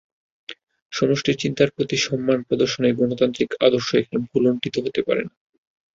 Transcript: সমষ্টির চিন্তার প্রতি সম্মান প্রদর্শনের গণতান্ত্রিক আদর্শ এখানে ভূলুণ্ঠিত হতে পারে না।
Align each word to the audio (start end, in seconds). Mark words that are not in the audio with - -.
সমষ্টির 0.91 1.37
চিন্তার 1.37 1.69
প্রতি 1.69 1.97
সম্মান 1.99 2.39
প্রদর্শনের 2.47 2.97
গণতান্ত্রিক 2.99 3.49
আদর্শ 3.65 3.89
এখানে 3.95 4.19
ভূলুণ্ঠিত 4.27 4.75
হতে 4.79 5.01
পারে 5.07 5.21
না। 5.25 5.33